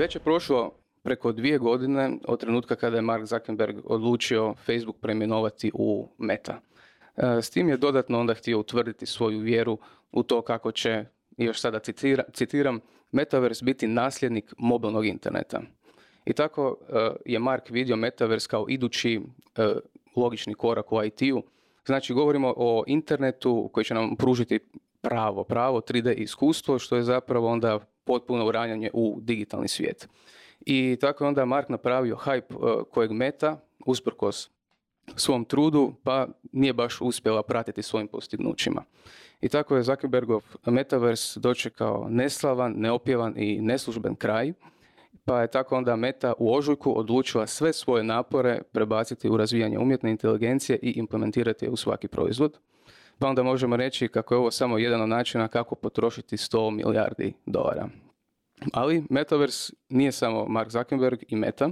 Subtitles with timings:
[0.00, 0.72] Već je prošlo
[1.02, 6.60] preko dvije godine od trenutka kada je Mark Zuckerberg odlučio Facebook preimenovati u Meta.
[7.16, 9.78] E, s tim je dodatno onda htio utvrditi svoju vjeru
[10.12, 11.04] u to kako će,
[11.36, 12.80] još sada citira, citiram,
[13.12, 15.60] Metaverse biti nasljednik mobilnog interneta.
[16.24, 19.20] I tako e, je Mark vidio Metaverse kao idući
[19.56, 19.74] e,
[20.16, 21.42] logični korak u IT-u.
[21.86, 24.58] Znači govorimo o internetu koji će nam pružiti
[25.00, 27.80] pravo, pravo 3D iskustvo što je zapravo onda
[28.10, 30.08] potpuno uranjanje u digitalni svijet.
[30.60, 34.50] I tako je onda Mark napravio hype uh, kojeg meta, usprkos
[35.16, 38.82] svom trudu, pa nije baš uspjela pratiti svojim postignućima.
[39.40, 44.52] I tako je Zuckerbergov Metaverse dočekao neslavan, neopjevan i neslužben kraj,
[45.24, 50.10] pa je tako onda Meta u ožujku odlučila sve svoje napore prebaciti u razvijanje umjetne
[50.10, 52.58] inteligencije i implementirati je u svaki proizvod.
[53.18, 57.32] Pa onda možemo reći kako je ovo samo jedan od načina kako potrošiti 100 milijardi
[57.46, 57.88] dolara.
[58.72, 61.70] Ali Metaverse nije samo Mark Zuckerberg i Meta.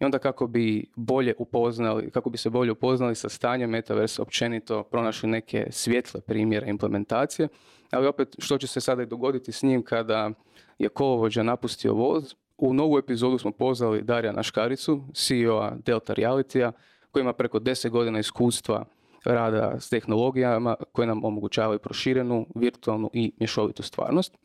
[0.00, 4.82] I onda kako bi bolje upoznali, kako bi se bolje upoznali sa stanjem Metaverse općenito,
[4.82, 7.48] pronašli neke svjetle primjere implementacije,
[7.90, 10.30] ali opet što će se sada i dogoditi s njim kada
[10.78, 12.34] je kolovođa napustio voz.
[12.58, 16.72] U novu epizodu smo pozvali Darija Škaricu, CEO-a Delta Realitya,
[17.10, 18.84] koji ima preko 10 godina iskustva
[19.24, 24.38] rada s tehnologijama koje nam omogućavaju proširenu, virtualnu i mješovitu stvarnost.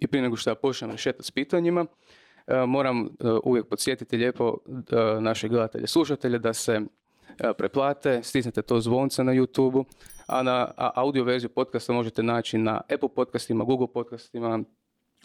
[0.00, 1.86] I prije nego što ja počnem rešetati s pitanjima,
[2.46, 3.08] e, moram e,
[3.44, 6.80] uvijek podsjetiti lijepo e, naše gledatelje, slušatelje da se
[7.58, 9.84] preplate, stisnete to zvonce na YouTube-u,
[10.26, 14.64] a na audio verziju podcasta možete naći na Apple podcastima, Google podcastima,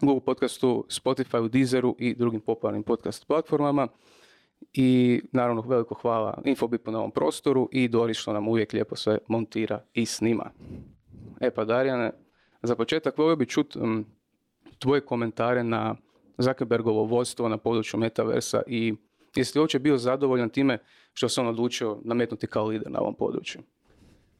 [0.01, 3.87] Google podcastu, Spotify, Deezeru i drugim popularnim podcast platformama.
[4.73, 9.17] I naravno veliko hvala Infobipu na ovom prostoru i Doris što nam uvijek lijepo sve
[9.27, 10.51] montira i snima.
[11.39, 12.11] E pa Darijane,
[12.63, 13.79] za početak volio bi čuti
[14.79, 15.95] tvoje komentare na
[16.37, 18.93] Zuckerbergovo vodstvo na području metaversa i
[19.35, 20.77] jesi li uopće bio zadovoljan time
[21.13, 23.61] što se on odlučio nametnuti kao lider na ovom području?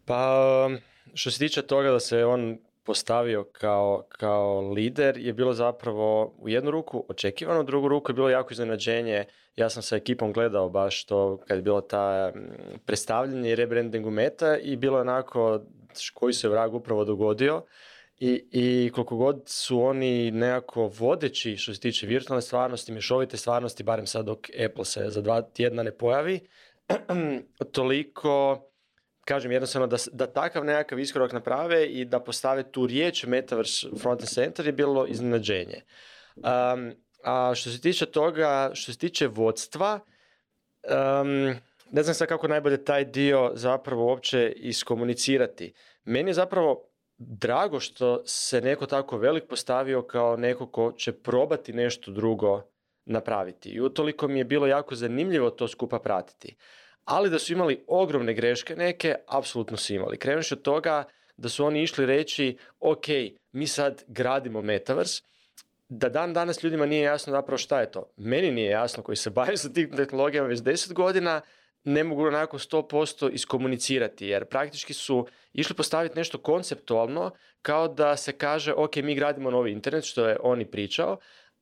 [0.05, 0.69] Pa,
[1.13, 6.49] što se tiče toga da se on postavio kao, kao lider je bilo zapravo u
[6.49, 9.25] jednu ruku očekivano, u drugu ruku je bilo jako iznenađenje.
[9.55, 12.31] Ja sam sa ekipom gledao baš to kad je bilo ta
[12.85, 15.59] predstavljanje i rebrandingu meta i bilo je onako
[16.13, 17.61] koji se vrag upravo dogodio.
[18.19, 23.83] I, I koliko god su oni nekako vodeći što se tiče virtualne stvarnosti, mješovite stvarnosti,
[23.83, 26.39] barem sad dok Apple se za dva tjedna ne pojavi,
[27.71, 28.65] toliko,
[29.25, 34.21] kažem jednostavno, da, da takav nekakav iskorak naprave i da postave tu riječ Metaverse Front
[34.21, 35.81] and Center je bilo iznenađenje.
[36.35, 36.93] Um,
[37.23, 39.99] a što se tiče toga, što se tiče vodstva,
[41.21, 41.55] um,
[41.91, 45.73] ne znam sad kako najbolje taj dio zapravo uopće iskomunicirati.
[46.03, 51.73] Meni je zapravo drago što se neko tako velik postavio kao neko ko će probati
[51.73, 52.61] nešto drugo
[53.05, 53.69] napraviti.
[53.69, 56.55] I utoliko mi je bilo jako zanimljivo to skupa pratiti.
[57.05, 60.17] Ali da su imali ogromne greške neke, apsolutno su imali.
[60.17, 61.03] Krenuši od toga
[61.37, 63.05] da su oni išli reći, ok,
[63.51, 65.23] mi sad gradimo Metaverse,
[65.89, 68.11] da dan danas ljudima nije jasno zapravo šta je to.
[68.17, 71.41] Meni nije jasno koji se bavim sa tim tehnologijama već 10 godina,
[71.85, 77.31] ne mogu onako 100% iskomunicirati, jer praktički su išli postaviti nešto konceptualno,
[77.61, 81.17] kao da se kaže, ok, mi gradimo novi internet, što je on i pričao,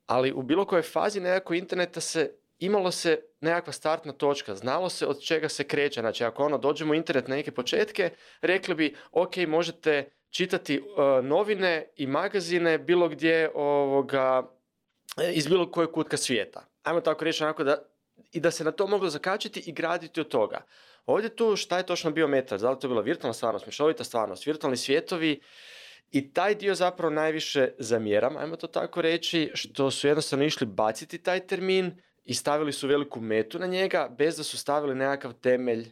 [0.05, 5.07] ali u bilo kojoj fazi nekako interneta se imalo se nekakva startna točka, znalo se
[5.07, 8.09] od čega se kreće, znači ako ono dođemo u internet na neke početke,
[8.41, 14.43] rekli bi, ok, možete čitati uh, novine i magazine bilo gdje ovoga,
[15.33, 16.65] iz bilo kojeg kutka svijeta.
[16.83, 17.92] Ajmo tako reći onako da
[18.33, 20.65] i da se na to moglo zakačiti i graditi od toga.
[21.05, 22.59] Ovdje tu šta je točno bio metar?
[22.59, 25.41] Da li to bila virtualna stvarnost, mješovita stvarnost, virtualni svijetovi
[26.11, 31.17] i taj dio zapravo najviše zamjeram, ajmo to tako reći, što su jednostavno išli baciti
[31.17, 35.91] taj termin i stavili su veliku metu na njega bez da su stavili nekakav temelj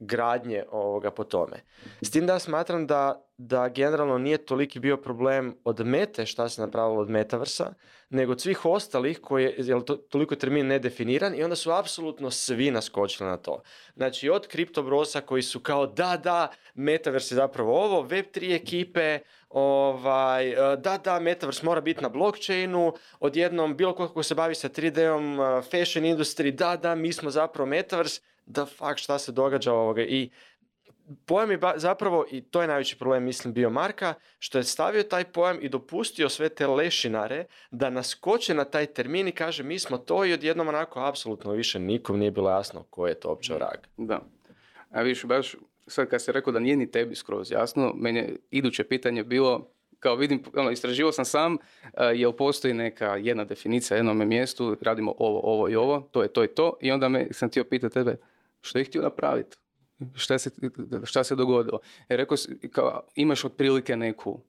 [0.00, 1.56] gradnje ovoga po tome.
[2.02, 6.60] S tim da smatram da, da generalno nije toliki bio problem od mete šta se
[6.60, 7.74] napravilo od metaversa,
[8.10, 12.70] nego od svih ostalih koji je to, toliko termin nedefiniran i onda su apsolutno svi
[12.70, 13.62] naskočili na to.
[13.96, 19.18] Znači od kriptobrosa koji su kao da, da, metavers je zapravo ovo, web3 ekipe,
[19.48, 25.38] ovaj, da, da, metavers mora biti na blockchainu, odjednom bilo ko se bavi sa 3D-om,
[25.62, 28.20] fashion industry, da, da, mi smo zapravo metavers,
[28.50, 30.30] da fuck šta se događa ovoga i
[31.26, 35.24] pojam je zapravo, i to je najveći problem mislim bio Marka, što je stavio taj
[35.24, 39.98] pojam i dopustio sve te lešinare da naskoče na taj termin i kaže mi smo
[39.98, 43.78] to i odjednom onako apsolutno više nikom nije bilo jasno ko je to uopće vrag.
[43.96, 44.20] Da.
[44.90, 45.56] A viš, baš
[45.86, 49.70] sad kad se rekao da nije ni tebi skroz jasno, meni je iduće pitanje bilo
[50.00, 51.58] kao vidim, ono, istraživao sam sam, uh,
[52.14, 56.28] jel postoji neka jedna definicija na jednom mjestu, radimo ovo, ovo i ovo, to je
[56.28, 58.16] to i to, i onda me sam htio pitati tebe,
[58.60, 59.56] što je htio napraviti?
[60.14, 60.50] Šta se,
[61.04, 61.80] šta se dogodilo?
[62.08, 62.36] Jer rekao
[62.72, 64.40] kao, imaš otprilike neku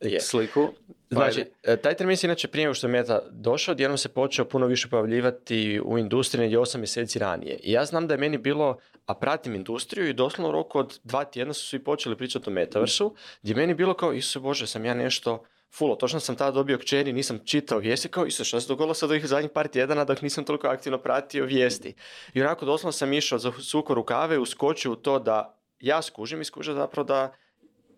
[0.00, 0.20] je.
[0.20, 0.68] sliku.
[1.10, 4.44] Znači, e, taj termin se inače prije nego što je Meta došao, odjednom se počeo
[4.44, 7.58] puno više pojavljivati u industriji negdje 8 mjeseci ranije.
[7.62, 11.00] I ja znam da je meni bilo, a pratim industriju i doslovno u roku od
[11.04, 14.84] dva tjedna su svi počeli pričati o metaversu, gdje meni bilo kao, Isuse Bože, sam
[14.84, 15.44] ja nešto
[15.74, 15.96] fulo.
[15.96, 19.26] Točno sam tada dobio kćeri, nisam čitao vijesti, kao Isuse, što se dogodilo sad ovih
[19.26, 21.94] zadnjih par tjedana dok nisam toliko aktivno pratio vijesti.
[22.34, 26.44] I onako doslovno sam išao za suko rukave, uskočio u to da ja skužim i
[26.44, 27.34] skužim zapravo da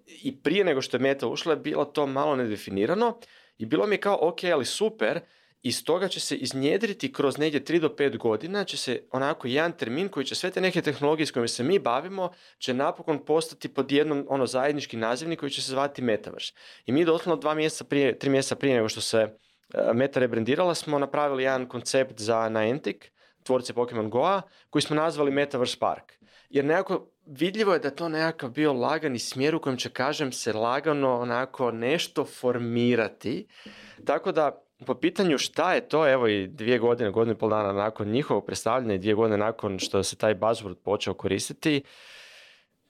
[0.06, 3.18] i prije nego što je meta ušla je bilo to malo nedefinirano
[3.58, 5.20] i bilo mi je kao ok, ali super,
[5.62, 9.72] i stoga će se iznjedriti kroz negdje 3 do 5 godina, će se onako jedan
[9.72, 13.68] termin koji će sve te neke tehnologije s kojima se mi bavimo, će napokon postati
[13.68, 16.52] pod jednom ono zajednički nazivnik koji će se zvati Metaverse.
[16.86, 20.74] I mi doslovno dva mjeseca prije, tri mjeseca prije nego što se e, Meta rebrandirala
[20.74, 22.96] smo napravili jedan koncept za Niantic,
[23.42, 26.12] tvorce Pokemon Goa, koji smo nazvali Metaverse Park.
[26.50, 30.52] Jer nekako vidljivo je da to nekakav bio lagani smjer u kojem će, kažem, se
[30.52, 33.46] lagano onako nešto formirati.
[34.04, 37.72] Tako da, po pitanju šta je to, evo i dvije godine, godinu i pol dana
[37.72, 41.82] nakon njihovog predstavljanja i dvije godine nakon što se taj buzzword počeo koristiti,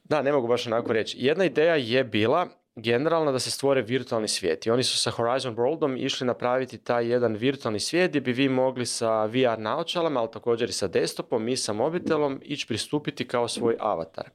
[0.05, 1.17] da, ne mogu baš onako reći.
[1.21, 4.67] Jedna ideja je bila generalno da se stvore virtualni svijet.
[4.67, 8.49] I oni su sa Horizon Worldom išli napraviti taj jedan virtualni svijet gdje bi vi
[8.49, 13.49] mogli sa VR naočalama, ali također i sa desktopom i sa mobitelom ići pristupiti kao
[13.49, 14.31] svoj avatar.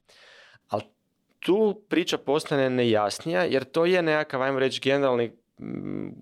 [0.70, 0.84] Ali
[1.40, 5.32] tu priča postane nejasnija jer to je nekakav, ajmo reći, generalni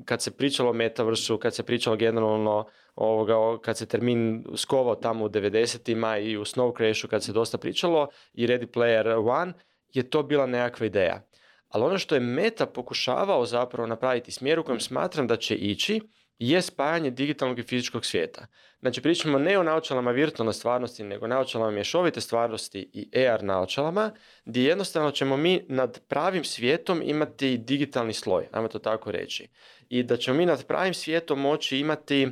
[0.06, 2.66] kad se pričalo o metaversu, kad se pričalo generalno
[2.96, 7.58] ovoga, kad se termin skovao tamo u 90-ima i u Snow Crashu kad se dosta
[7.58, 9.54] pričalo i Ready Player One,
[9.94, 11.22] je to bila nekakva ideja.
[11.70, 16.02] Ali ono što je Meta pokušavao zapravo napraviti smjer u kojem smatram da će ići
[16.40, 18.48] je spajanje digitalnog i fizičkog svijeta.
[18.80, 24.12] Znači pričamo ne o naočalama virtualne stvarnosti, nego naočalama mješovite stvarnosti i AR naočalama,
[24.46, 29.48] gdje jednostavno ćemo mi nad pravim svijetom imati digitalni sloj, ajmo to tako reći.
[29.90, 32.32] I da ćemo mi nad pravim svijetom moći imati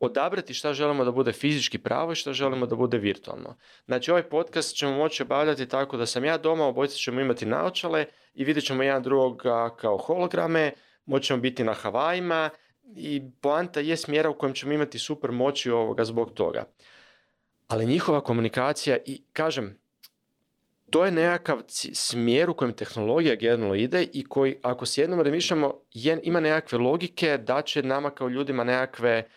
[0.00, 3.56] odabrati šta želimo da bude fizički pravo i šta želimo da bude virtualno.
[3.84, 8.06] Znači ovaj podcast ćemo moći obavljati tako da sam ja doma, obojica ćemo imati naočale
[8.34, 10.72] i vidjet ćemo jedan drugoga kao holograme,
[11.06, 12.50] moćemo biti na Havajima
[12.96, 16.64] i poanta je smjera u kojem ćemo imati super moći ovoga zbog toga.
[17.66, 19.78] Ali njihova komunikacija i kažem,
[20.90, 21.58] to je nekakav
[21.92, 25.74] smjer u kojem tehnologija generalno ide i koji ako s jednom razmišljamo
[26.22, 29.28] ima nekakve logike da će nama kao ljudima nekakve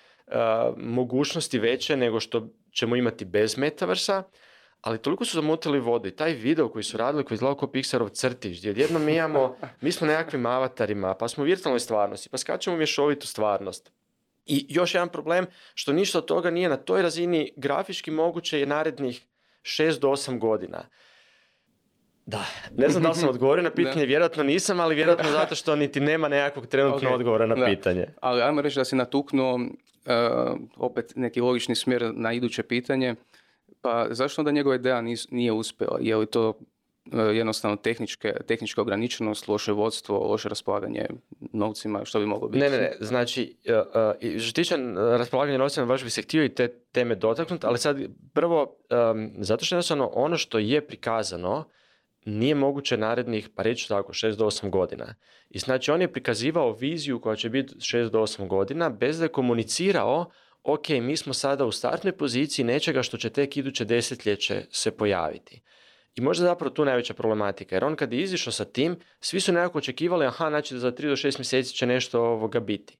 [0.77, 4.23] mogućnosti veće nego što ćemo imati bez metaversa,
[4.81, 8.09] ali toliko su zamutili vodu i taj video koji su radili koji izgledao kao Pixarov
[8.09, 12.37] crtić, gdje odjednom mi imamo, mi smo nekakvim avatarima, pa smo u virtualnoj stvarnosti, pa
[12.37, 13.91] skačemo mješovitu stvarnost.
[14.45, 18.65] I još jedan problem, što ništa od toga nije na toj razini grafički moguće je
[18.65, 19.25] narednih
[19.63, 20.83] 6 do 8 godina.
[22.25, 25.75] Da, ne znam da li sam odgovorio na pitanje, vjerojatno nisam, ali vjerojatno zato što
[25.75, 28.07] niti nema nekakvog trenutnog odgovora na pitanje.
[28.21, 29.61] Ali ajmo reći da si natuknuo uh,
[30.77, 33.15] opet neki logični smjer na iduće pitanje.
[33.81, 35.01] Pa zašto onda njegova ideja
[35.31, 35.97] nije uspjela?
[36.01, 36.55] Je li to uh,
[37.33, 41.05] jednostavno tehničke, tehnička ograničenost, loše vodstvo, loše raspolaganje
[41.53, 42.63] novcima, što bi moglo biti?
[42.63, 42.91] Ne, ne, ne.
[42.99, 43.55] Znači,
[44.25, 47.97] uh, što tiče raspolaganja novcima, baš bi se htio i te teme dotaknuti, ali sad
[48.33, 48.61] prvo,
[49.11, 51.65] um, zato što jednostavno ono što je prikazano
[52.25, 55.15] nije moguće narednih, pa reći tako, 6 do 8 godina.
[55.49, 59.25] I znači on je prikazivao viziju koja će biti 6 do 8 godina bez da
[59.25, 60.31] je komunicirao
[60.63, 65.61] ok, mi smo sada u startnoj poziciji nečega što će tek iduće desetljeće se pojaviti.
[66.15, 69.53] I možda zapravo tu najveća problematika, jer on kad je izišao sa tim, svi su
[69.53, 72.97] nekako očekivali, aha, znači da za 3 do 6 mjeseci će nešto ovoga biti.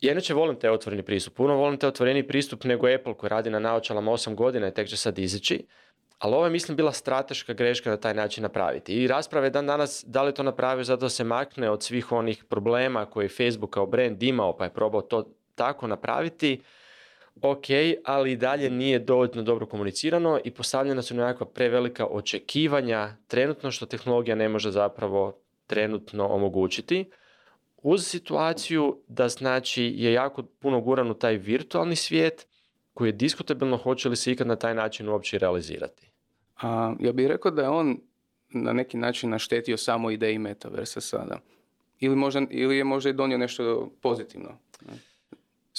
[0.00, 3.50] Ja inače volim te otvoreni pristup, puno volim te otvoreni pristup nego Apple koji radi
[3.50, 5.66] na naočalama 8 godina i tek će sad izići,
[6.18, 8.94] ali ovo je, mislim, bila strateška greška na taj način napraviti.
[8.94, 13.06] I rasprave dan danas, da li to napravio zato se makne od svih onih problema
[13.06, 16.60] koje je Facebook kao brand imao, pa je probao to tako napraviti,
[17.42, 17.64] ok,
[18.04, 23.86] ali i dalje nije dovoljno dobro komunicirano i postavljena su nekakva prevelika očekivanja trenutno što
[23.86, 27.10] tehnologija ne može zapravo trenutno omogućiti.
[27.82, 32.46] Uz situaciju da znači je jako puno guran u taj virtualni svijet
[32.94, 36.10] koji je diskutabilno hoće li se ikad na taj način uopće realizirati.
[36.62, 37.98] A, ja bih rekao da je on
[38.48, 41.40] na neki način naštetio samo ideji metaversa sada.
[42.00, 44.58] Ili, možda, ili je možda i donio nešto pozitivno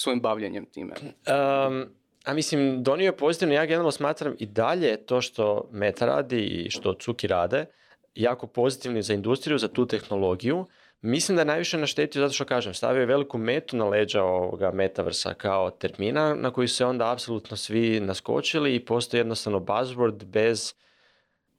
[0.04, 0.94] svojim bavljenjem time.
[1.00, 1.84] Um,
[2.24, 6.70] a mislim, donio je pozitivno, ja generalno smatram i dalje to što Meta radi i
[6.70, 7.66] što Cuki rade,
[8.14, 10.66] jako pozitivni za industriju, za tu tehnologiju.
[11.00, 14.70] Mislim da je najviše naštetio zato što kažem, stavio je veliku metu na leđa ovoga
[14.70, 20.74] metaversa kao termina na koji se onda apsolutno svi naskočili i postoji jednostavno buzzword bez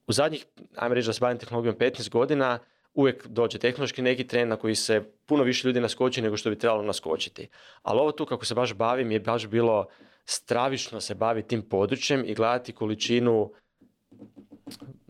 [0.08, 2.60] u zadnjih, ajmo reći da se bavim tehnologijom 15 godina,
[2.96, 6.60] uvijek dođe tehnološki neki trend na koji se puno više ljudi naskoči nego što bi
[6.60, 7.48] trebalo naskočiti.
[7.82, 9.86] Ali ovo tu kako se baš bavim je baš bilo
[10.26, 13.52] stravično se baviti tim područjem i gledati količinu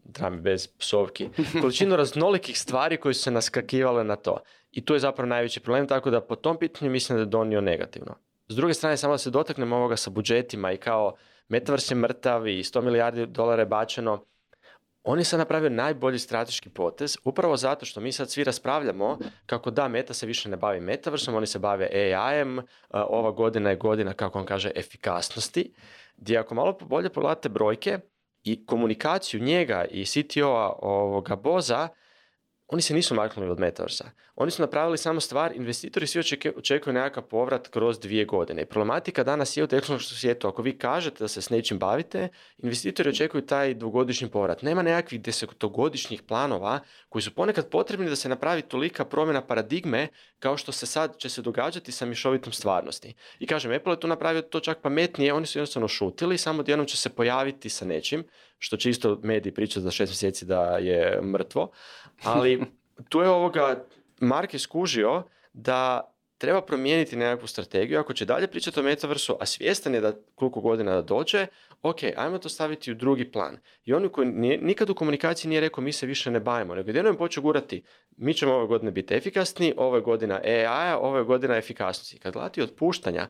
[0.04, 1.30] drami bez psovki,
[1.62, 4.38] količinu raznolikih stvari koje su se naskakivale na to.
[4.72, 7.62] I tu je zapravo najveći problem, tako da po tom pitanju mislim da je donio
[7.62, 8.16] negativno.
[8.48, 11.16] S druge strane, samo da se dotaknemo ovoga sa budžetima i kao
[11.48, 14.26] Metaverse je mrtav i 100 milijardi dolara je bačeno,
[15.06, 19.72] on je sad napravio najbolji strateški potez, upravo zato što mi sad svi raspravljamo kako
[19.72, 24.14] da, Meta se više ne bavi metaversom, oni se bave AI-em, ova godina je godina,
[24.14, 25.74] kako on kaže, efikasnosti,
[26.18, 28.00] gdje ako malo bolje pogledate brojke
[28.44, 31.88] i komunikaciju njega i CTO-a ovoga Boza,
[32.68, 34.06] oni se nisu maknuli od Metaversa.
[34.36, 36.20] Oni su napravili samo stvar, investitori svi
[36.58, 38.62] očekuju nekakav povrat kroz dvije godine.
[38.62, 42.28] I problematika danas je u tehnološkom svijetu, ako vi kažete da se s nečim bavite,
[42.58, 44.62] investitori očekuju taj dvogodišnji povrat.
[44.62, 50.08] Nema nekakvih desetogodišnjih planova koji su ponekad potrebni da se napravi tolika promjena paradigme
[50.40, 53.14] kao što se sad će se događati sa mišovitom stvarnosti.
[53.40, 56.88] I kažem, Apple je tu napravio to čak pametnije, oni su jednostavno šutili, samo jednom
[56.88, 58.24] će se pojaviti sa nečim,
[58.60, 61.72] što će isto mediji pričati za šest mjeseci da je mrtvo,
[62.24, 62.62] ali
[63.10, 63.86] tu je ovoga,
[64.20, 69.46] Mark je skužio da treba promijeniti nekakvu strategiju, ako će dalje pričati o metaversu, a
[69.46, 71.48] svjestan je da koliko godina da dođe,
[71.82, 73.58] ok, ajmo to staviti u drugi plan.
[73.84, 74.28] I oni koji
[74.62, 77.84] nikad u komunikaciji nije rekao mi se više ne bavimo, nego jednom počeo gurati,
[78.18, 82.20] mi ćemo ove godine biti efikasni, ove godina AI-a, ove godina efikasnosti.
[82.20, 83.28] Kad gledati otpuštanja,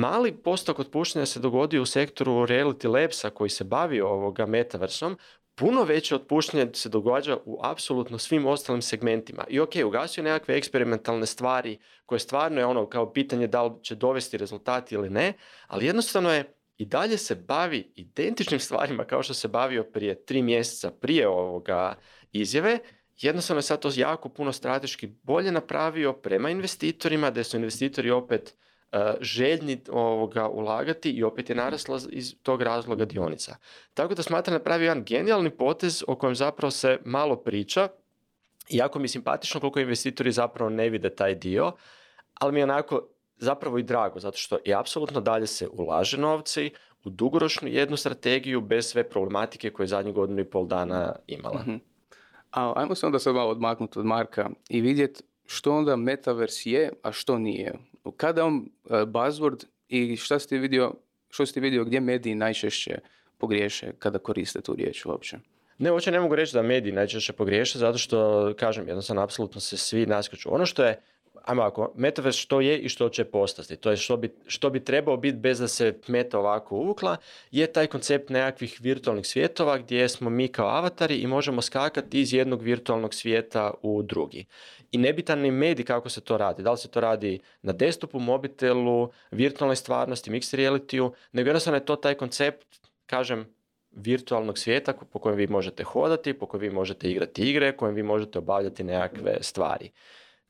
[0.00, 5.16] mali postok otpuštanja se dogodio u sektoru Reality Labsa koji se bavio ovoga metaversom,
[5.58, 9.44] puno veće otpuštanje se događa u apsolutno svim ostalim segmentima.
[9.48, 13.94] I ok, ugasio nekakve eksperimentalne stvari koje stvarno je ono kao pitanje da li će
[13.94, 15.32] dovesti rezultati ili ne,
[15.66, 20.42] ali jednostavno je i dalje se bavi identičnim stvarima kao što se bavio prije tri
[20.42, 21.94] mjeseca prije ovoga
[22.32, 22.78] izjave,
[23.16, 28.56] jednostavno je sad to jako puno strateški bolje napravio prema investitorima, da su investitori opet
[29.20, 33.56] željni ovoga ulagati i opet je narasla iz tog razloga dionica.
[33.94, 37.88] Tako da smatram da pravi jedan genijalni potez o kojem zapravo se malo priča,
[38.68, 41.72] jako mi je simpatično koliko investitori zapravo ne vide taj dio,
[42.34, 46.70] ali mi je onako zapravo i drago, zato što i apsolutno dalje se ulaže novci
[47.04, 51.60] u dugoročnu jednu strategiju bez sve problematike koje je zadnjih godinu i pol dana imala.
[51.66, 51.80] mm
[52.50, 56.92] A ajmo se onda sad malo odmaknuti od Marka i vidjeti što onda Metaverse je,
[57.02, 57.74] a što nije.
[58.10, 60.94] Kada on e, buzzword i šta ste vidio,
[61.28, 62.98] što ste vidio gdje mediji najčešće
[63.38, 65.38] pogriješe kada koriste tu riječ uopće?
[65.78, 69.76] Ne, uopće ne mogu reći da mediji najčešće pogriješe, zato što, kažem, jednostavno, apsolutno se
[69.76, 70.54] svi naskaču.
[70.54, 71.00] Ono što je
[71.46, 74.84] ajmo ako, metaverse što je i što će postati, to je što bi, što bi
[74.84, 77.16] trebao biti bez da se meta ovako uvukla,
[77.50, 82.32] je taj koncept nekakvih virtualnih svjetova gdje smo mi kao avatari i možemo skakati iz
[82.32, 84.44] jednog virtualnog svijeta u drugi.
[84.92, 86.62] I nebitan ni medij kako se to radi.
[86.62, 91.84] Da li se to radi na desktopu, mobitelu, virtualnoj stvarnosti, mixed realityu, nego jednostavno je
[91.84, 92.66] to taj koncept,
[93.06, 93.56] kažem,
[93.90, 98.02] virtualnog svijeta po kojem vi možete hodati, po kojem vi možete igrati igre, kojem vi
[98.02, 99.90] možete obavljati nekakve stvari.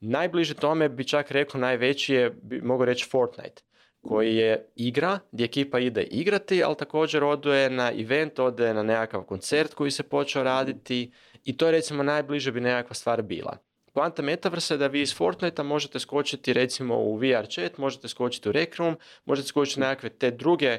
[0.00, 3.62] Najbliže tome bi čak rekao najveći je, bi mogu reći Fortnite,
[4.00, 9.22] koji je igra gdje ekipa ide igrati, ali također oduje na event, ode na nekakav
[9.22, 11.12] koncert koji se počeo raditi
[11.44, 13.58] i to je recimo najbliže bi nekakva stvar bila.
[13.92, 18.48] Poanta Metaverse je da vi iz Fortnite možete skočiti recimo u VR chat, možete skočiti
[18.48, 20.78] u Rec Room, možete skočiti na nekakve te druge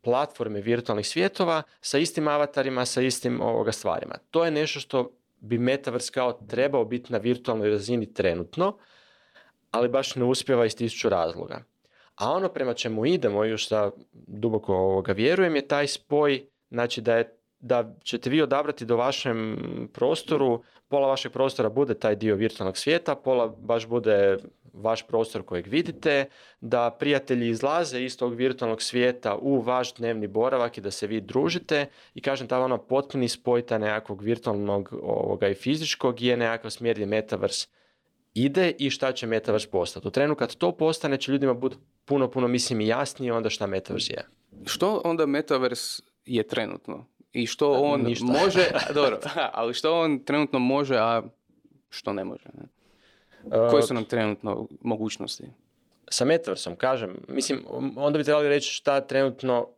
[0.00, 4.14] platforme virtualnih svjetova sa istim avatarima, sa istim ovoga stvarima.
[4.30, 5.10] To je nešto što
[5.42, 8.78] bi Metaverse kao trebao biti na virtualnoj razini trenutno,
[9.70, 11.64] ali baš ne uspjeva iz tisuću razloga.
[12.14, 17.16] A ono prema čemu idemo, još da duboko ovoga vjerujem, je taj spoj, znači da
[17.16, 19.56] je da ćete vi odabrati do vašem
[19.92, 24.36] prostoru, pola vašeg prostora bude taj dio virtualnog svijeta, pola baš bude
[24.72, 26.24] vaš prostor kojeg vidite,
[26.60, 31.20] da prijatelji izlaze iz tog virtualnog svijeta u vaš dnevni boravak i da se vi
[31.20, 36.70] družite i kažem ta ono potpuni spoj ta nekakvog virtualnog ovoga i fizičkog je nekakav
[36.70, 37.68] smjer gdje Metaverse
[38.34, 40.08] ide i šta će Metaverse postati.
[40.08, 43.66] U trenu kad to postane će ljudima biti puno, puno mislim i jasnije onda šta
[43.66, 44.26] Metaverse je.
[44.66, 47.06] Što onda Metaverse je trenutno?
[47.32, 48.24] I što on Ništa.
[48.24, 49.18] može, dobro,
[49.52, 51.22] ali što on trenutno može, a
[51.90, 52.48] što ne može?
[52.54, 52.64] Ne?
[53.70, 55.44] Koje su nam trenutno mogućnosti?
[56.08, 57.64] Sa Metaversom, kažem, mislim,
[57.96, 59.68] onda bi trebali reći šta trenutno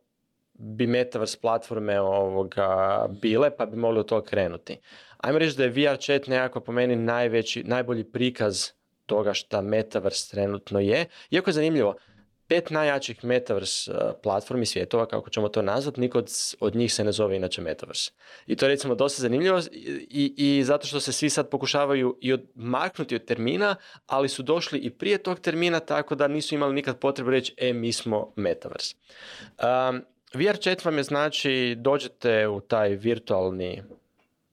[0.53, 4.77] bi Metaverse platforme ovoga bile, pa bi mogli od toga krenuti.
[5.17, 8.69] Ajmo reći da je VR chat nekako po meni najveći, najbolji prikaz
[9.05, 11.05] toga šta Metaverse trenutno je.
[11.31, 11.95] Iako je zanimljivo,
[12.47, 16.21] pet najjačih metaverse uh, platformi svjetova, kako ćemo to nazvati, niko
[16.59, 18.11] od, njih se ne zove inače metaverse.
[18.47, 22.33] I to je recimo dosta zanimljivo i, i zato što se svi sad pokušavaju i
[22.33, 23.75] odmaknuti od termina,
[24.07, 27.73] ali su došli i prije tog termina tako da nisu imali nikad potrebu reći e,
[27.73, 28.95] mi smo metaverse.
[29.89, 30.01] Um,
[30.33, 33.83] VR chat vam je znači dođete u taj virtualni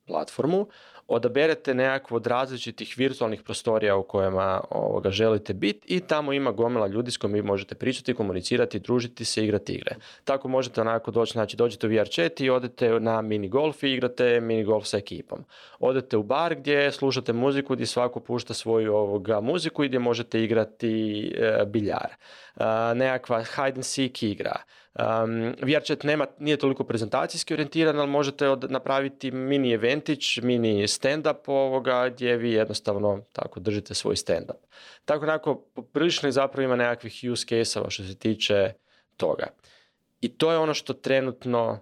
[0.07, 0.69] platformu,
[1.09, 6.87] odaberete nekakvu od različitih virtualnih prostorija u kojima ovoga, želite biti i tamo ima gomila
[6.87, 9.97] ljudi s kojima vi možete pričati, komunicirati, družiti se, igrati igre.
[10.25, 13.93] Tako možete onako doći, znači dođete u VR chat i odete na mini golf i
[13.93, 15.45] igrate mini golf sa ekipom.
[15.79, 20.45] Odete u bar gdje slušate muziku, gdje svako pušta svoju ovoga muziku i gdje možete
[20.45, 22.09] igrati e, biljar.
[22.57, 24.63] E, nekakva hide and seek igra.
[24.99, 31.39] Um, VRChat nema, nije toliko prezentacijski orijentiran, ali možete od, napraviti mini eventić, mini stand-up
[31.47, 34.57] ovoga gdje vi jednostavno tako držite svoj stand-up.
[35.05, 38.73] Tako onako poprilično zapravo ima nekakvih use case-ova što se tiče
[39.17, 39.47] toga.
[40.21, 41.81] I to je ono što trenutno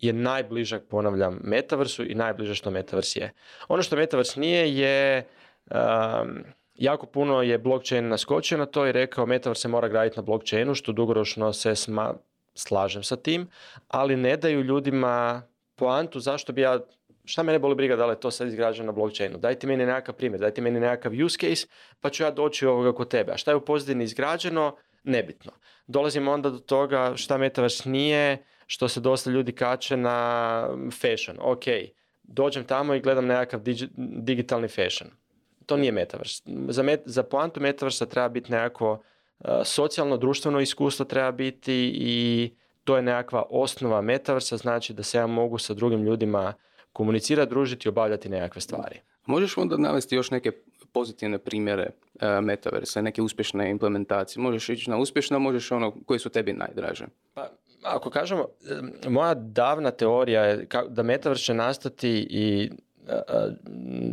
[0.00, 3.32] je najbližak, ponavljam, metaversu i najbliže što metavers je.
[3.68, 5.26] Ono što Metaverse nije je
[5.70, 6.44] um,
[6.78, 10.74] jako puno je blockchain naskočio na to i rekao metaverse se mora graditi na blockchainu,
[10.74, 12.14] što dugoročno se sma,
[12.54, 13.48] slažem sa tim,
[13.88, 15.42] ali ne daju ljudima
[15.76, 16.78] poantu zašto bi ja
[17.24, 19.38] šta mene boli briga da li je to sad izgrađeno na blockchainu.
[19.38, 21.66] Dajte meni nekakav primjer, dajte meni nekakav use case,
[22.00, 23.32] pa ću ja doći ovoga kod tebe.
[23.32, 25.52] A šta je u pozadini izgrađeno, nebitno.
[25.86, 30.68] Dolazimo onda do toga šta Metaverse nije, što se dosta ljudi kače na
[31.00, 31.36] fashion.
[31.40, 31.64] Ok,
[32.22, 33.60] dođem tamo i gledam nekakav
[33.96, 35.10] digitalni fashion
[35.68, 36.42] to nije metaverse.
[36.68, 42.50] Za, met, za poantu metaversa treba biti nekako uh, socijalno, društveno iskustvo treba biti i
[42.84, 46.54] to je nekakva osnova metaversa, znači da se ja mogu sa drugim ljudima
[46.92, 49.00] komunicirati, družiti i obavljati nekakve stvari.
[49.26, 50.52] Možeš onda navesti još neke
[50.92, 54.42] pozitivne primjere uh, metaversa, neke uspješne implementacije?
[54.42, 57.06] Možeš ići na uspješno, možeš ono koji su tebi najdraže?
[57.34, 57.48] Pa,
[57.82, 58.46] ako kažemo,
[59.08, 62.70] moja davna teorija je da metaverse će nastati i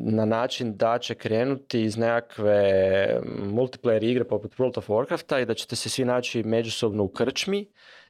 [0.03, 5.53] na način da će krenuti iz nekakve multiplayer igre poput World of Warcrafta i da
[5.53, 7.67] ćete se svi naći međusobno u krčmi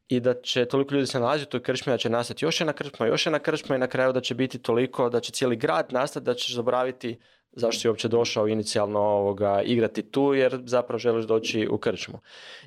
[0.08, 2.74] i da će toliko ljudi se nalaziti u toj krčmi da će nastati još jedna
[2.74, 5.93] krčma, još jedna krčma i na kraju da će biti toliko da će cijeli grad
[5.93, 7.19] nastati da ćeš zaboraviti
[7.52, 12.19] zašto si uopće došao inicijalno ovoga, igrati tu jer zapravo želiš doći u krčmu.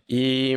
[0.08, 0.56] I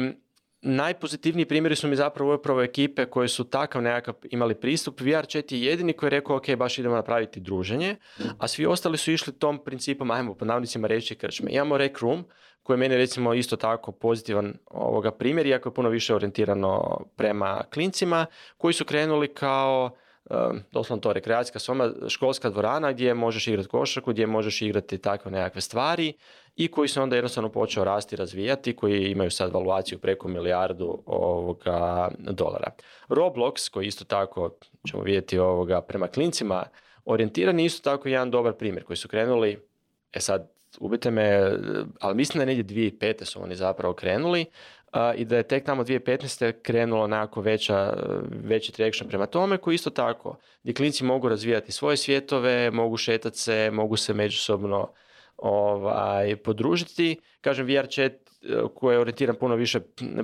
[0.62, 5.02] najpozitivniji primjeri su mi zapravo upravo ekipe koje su takav nekakav imali pristup.
[5.02, 7.95] VR chat je jedini koji je rekao ok, baš idemo napraviti druženje,
[8.38, 11.52] a svi ostali su išli tom principom, ajmo po navodnicima reći krčme.
[11.52, 12.26] Imamo Rec Room,
[12.63, 17.63] koji je meni recimo isto tako pozitivan ovoga primjer, iako je puno više orijentirano prema
[17.74, 18.26] klincima,
[18.58, 19.91] koji su krenuli kao
[20.71, 25.62] doslovno to rekreacijska soma, školska dvorana gdje možeš igrati košarku, gdje možeš igrati takve nekakve
[25.62, 26.13] stvari
[26.55, 31.03] i koji se onda jednostavno počeo rasti i razvijati, koji imaju sad valuaciju preko milijardu
[31.05, 32.71] ovoga dolara.
[33.10, 34.57] Roblox, koji isto tako
[34.88, 36.63] ćemo vidjeti ovoga prema klincima,
[37.05, 39.60] orijentiran je isto tako jedan dobar primjer koji su krenuli,
[40.13, 41.51] e sad ubite me,
[41.99, 43.25] ali mislim da negdje 2005.
[43.25, 44.45] su oni zapravo krenuli,
[45.15, 46.54] i da je tek tamo 2015.
[46.62, 47.93] krenulo nekako veća,
[48.43, 53.38] veći traction prema tome koji isto tako gdje klinci mogu razvijati svoje svjetove, mogu šetati
[53.38, 54.91] se, mogu se međusobno
[55.38, 57.19] ovaj, podružiti.
[57.41, 58.13] Kažem, VR chat
[58.75, 59.80] koji je orijentiran puno više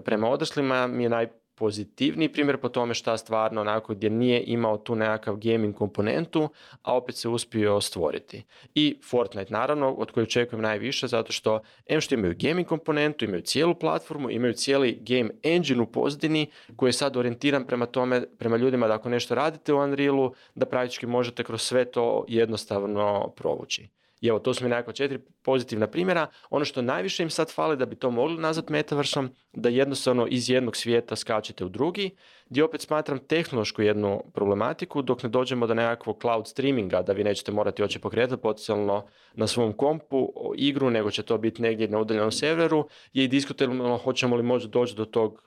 [0.06, 4.78] prema odraslima mi je naj, pozitivniji primjer po tome šta stvarno onako gdje nije imao
[4.78, 6.50] tu nekakav gaming komponentu,
[6.82, 8.44] a opet se uspio stvoriti.
[8.76, 13.42] I Fortnite naravno, od koje očekujem najviše, zato što em što imaju gaming komponentu, imaju
[13.42, 18.58] cijelu platformu, imaju cijeli game engine u pozdini koji je sad orijentiran prema tome, prema
[18.58, 23.88] ljudima da ako nešto radite u Unrealu, da praktički možete kroz sve to jednostavno provući.
[24.22, 26.28] I evo, to su mi nekako četiri pozitivna primjera.
[26.50, 30.50] Ono što najviše im sad fali da bi to mogli nazvati metaversom, da jednostavno iz
[30.50, 32.10] jednog svijeta skačete u drugi,
[32.50, 37.24] gdje opet smatram tehnološku jednu problematiku, dok ne dođemo do nekakvog cloud streaminga, da vi
[37.24, 42.00] nećete morati oći pokretati potencijalno na svom kompu igru, nego će to biti negdje na
[42.00, 45.44] udaljenom serveru, je i diskutabilno hoćemo li možda doći do tog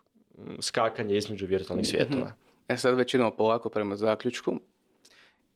[0.60, 1.90] skakanja između virtualnih mhm.
[1.90, 2.32] svjetova.
[2.68, 4.60] E sad već idemo polako prema zaključku.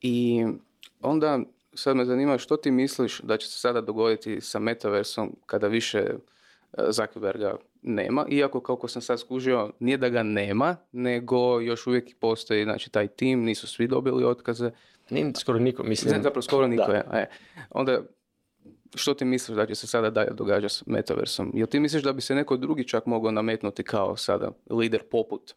[0.01, 0.45] I
[1.01, 1.41] onda
[1.75, 5.99] sad me zanima što ti misliš da će se sada dogoditi sa metaversom kada više
[5.99, 6.15] e,
[6.89, 12.65] Zuckerberga nema, iako kako sam sad skužio, nije da ga nema, nego još uvijek postoji
[12.65, 14.71] znači, taj tim, nisu svi dobili otkaze.
[15.11, 16.15] Nije skoro niko, mislim.
[16.17, 17.05] Ne, zapravo skoro niko je.
[17.13, 17.27] E.
[17.71, 18.01] Onda,
[18.95, 21.51] što ti misliš da će se sada dalje događati s metaversom?
[21.55, 25.55] Jel ti misliš da bi se neko drugi čak mogao nametnuti kao sada lider poput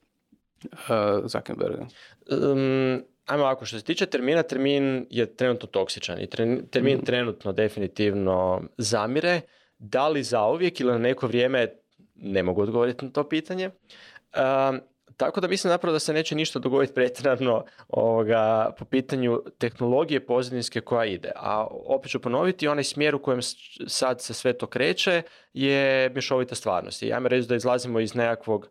[1.26, 1.88] Zuckerberga?
[2.30, 6.28] Um, ajmo ovako, što se tiče termina, termin je trenutno toksičan i
[6.72, 7.06] termin mhm.
[7.06, 9.42] trenutno definitivno zamire.
[9.80, 11.68] Da li zauvijek ili na neko vrijeme,
[12.16, 13.70] ne mogu odgovoriti na to pitanje.
[13.70, 14.82] Um,
[15.18, 20.82] tako da mislim napravo da se neće ništa dogoditi pretjerano ovoga, po pitanju tehnologije pozadinske
[20.82, 21.32] koja ide.
[21.36, 23.40] A opet ću ponoviti, onaj smjer u kojem
[23.88, 25.22] sad se sve to kreće
[25.54, 27.04] je mješovita stvarnost.
[27.04, 28.70] I ajmo reći da izlazimo iz nekakvog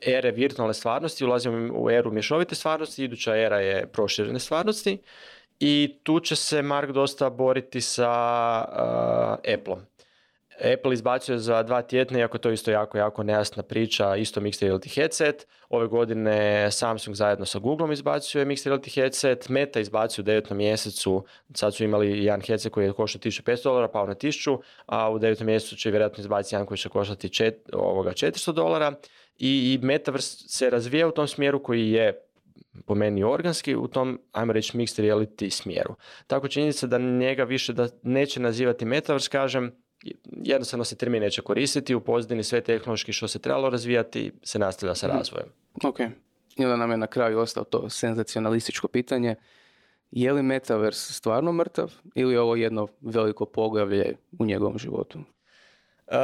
[0.00, 4.98] ere virtualne stvarnosti, ulazimo u eru mješovite stvarnosti, iduća era je proširene stvarnosti
[5.60, 8.10] i tu će se Mark dosta boriti sa
[8.68, 9.89] uh, Appleom.
[10.74, 14.94] Apple izbacuje za dva tjedna, iako to isto jako, jako nejasna priča, isto Mixed Reality
[14.94, 15.46] headset.
[15.68, 21.24] Ove godine Samsung zajedno sa Googleom izbacuje Mixed Reality headset, Meta izbacuje u devetom mjesecu,
[21.54, 25.18] sad su imali jedan headset koji je koštao 1500 dolara, pao na 1000, a u
[25.18, 28.92] devetom mjesecu će vjerojatno izbaciti jedan koji će koštati čet, ovoga 400 dolara.
[29.38, 32.26] I, i Metaverse se razvija u tom smjeru koji je
[32.86, 35.94] po meni organski u tom, ajmo reći, mixed reality smjeru.
[36.26, 39.72] Tako činjenica da njega više da neće nazivati metaverse, kažem,
[40.24, 44.94] jednostavno se termin neće koristiti, u pozadini sve tehnološki što se trebalo razvijati se nastavlja
[44.94, 45.16] sa mhm.
[45.16, 45.48] razvojem.
[45.84, 46.00] Ok.
[46.56, 49.34] I onda nam je na kraju ostalo to senzacionalističko pitanje.
[50.10, 55.18] Je li Metaverse stvarno mrtav ili je ovo jedno veliko poglavlje u njegovom životu?
[55.18, 56.14] Uh,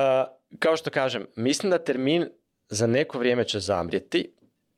[0.58, 2.28] kao što kažem, mislim da termin
[2.68, 4.32] za neko vrijeme će zamrijeti,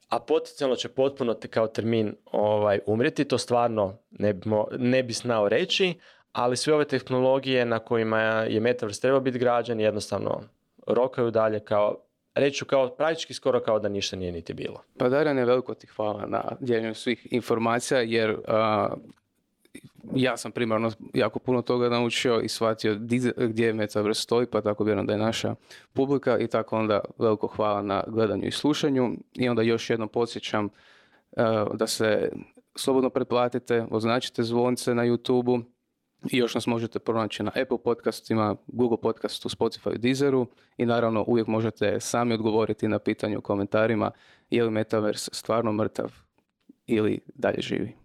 [0.08, 3.24] a potencijalno će potpuno te kao termin ovaj, umrijeti.
[3.24, 5.94] To stvarno ne bi, ne bi znao reći,
[6.38, 10.40] ali sve ove tehnologije na kojima je Metaverse trebao biti građan jednostavno
[10.86, 11.96] rokaju dalje kao
[12.34, 14.82] reću kao praktički skoro kao da ništa nije niti bilo.
[14.98, 18.36] Pa Darjan, veliko ti hvala na dijeljenju svih informacija jer
[20.14, 22.96] ja sam primarno jako puno toga naučio i shvatio
[23.38, 25.54] gdje je Metaverse stoji, pa tako vjerujem da je naša
[25.92, 30.68] publika i tako onda veliko hvala na gledanju i slušanju i onda još jednom podsjećam
[31.74, 32.30] da se
[32.74, 35.77] slobodno pretplatite, označite zvonce na YouTube-u
[36.30, 41.46] i još nas možete pronaći na Apple podcastima, Google podcastu, Spotify, Deezeru i naravno uvijek
[41.46, 44.10] možete sami odgovoriti na pitanje u komentarima
[44.50, 46.12] je li Metaverse stvarno mrtav
[46.86, 47.96] ili dalje živi.